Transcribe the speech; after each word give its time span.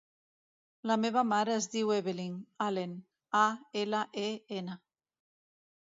La 0.91 0.95
meva 1.01 1.23
mare 1.33 1.53
es 1.57 1.67
diu 1.75 1.93
Evelyn 1.97 2.39
Alen: 2.69 2.97
a, 3.43 3.45
ela, 3.83 4.03
e, 4.25 4.29
ena. 4.63 4.79